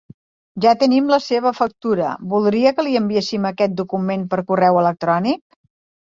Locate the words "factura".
1.57-2.07